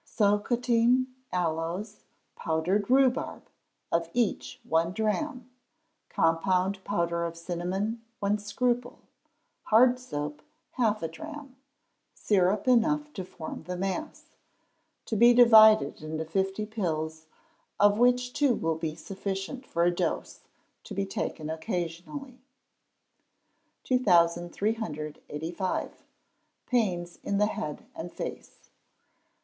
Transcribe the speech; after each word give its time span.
Socotine 0.03 1.13
aloes, 1.31 2.05
powdered 2.35 2.89
rhubarb, 2.89 3.43
of 3.91 4.09
each 4.15 4.59
one 4.63 4.93
drachm; 4.93 5.51
compound 6.09 6.83
powder 6.83 7.23
of 7.23 7.37
cinnamon, 7.37 8.01
one 8.19 8.39
scruple; 8.39 8.97
hard 9.65 9.99
soap, 9.99 10.41
half 10.71 11.03
a 11.03 11.07
drachm; 11.07 11.55
syrup 12.15 12.67
enough 12.67 13.13
to 13.13 13.23
form 13.23 13.61
the 13.67 13.77
mass. 13.77 14.31
To 15.05 15.15
be 15.15 15.35
divided 15.35 16.01
into 16.01 16.25
fifty 16.25 16.65
pills, 16.65 17.27
of 17.79 17.99
which 17.99 18.33
two 18.33 18.55
will 18.55 18.79
be 18.79 18.95
sufficient 18.95 19.67
for 19.67 19.83
a 19.83 19.93
dose; 19.93 20.39
to 20.85 20.95
be 20.95 21.05
taken 21.05 21.47
occasionally. 21.47 22.39
2385. 23.83 26.03
Pains 26.65 27.19
in 27.21 27.37
the 27.37 27.45
Head 27.45 27.85
and 27.95 28.11
Face. 28.11 28.71